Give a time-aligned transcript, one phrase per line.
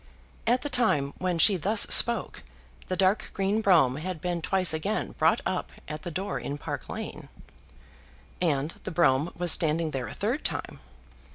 [0.47, 2.41] At the time when she thus spoke,
[2.87, 6.89] the dark green brougham had been twice again brought up at the door in Park
[6.89, 7.29] Lane.
[8.41, 10.79] And the brougham was standing there a third time.